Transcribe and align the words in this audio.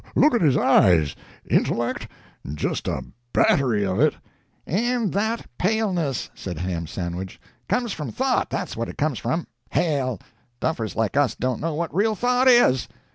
look 0.15 0.33
at 0.33 0.41
his 0.41 0.57
eyes! 0.57 1.15
Intellect? 1.47 2.07
Just 2.55 2.87
a 2.87 3.03
battery 3.33 3.85
of 3.85 3.99
it!" 3.99 4.15
"And 4.65 5.13
that 5.13 5.45
paleness," 5.59 6.31
said 6.33 6.57
Ham 6.57 6.87
Sandwich. 6.87 7.39
"Comes 7.69 7.93
from 7.93 8.09
thought 8.11 8.49
that's 8.49 8.75
what 8.75 8.89
it 8.89 8.97
comes 8.97 9.19
from. 9.19 9.45
Hell! 9.69 10.19
duffers 10.59 10.95
like 10.95 11.15
us 11.15 11.35
don't 11.35 11.61
know 11.61 11.75
what 11.75 11.93
real 11.93 12.15
thought 12.15 12.47
is." 12.47 12.87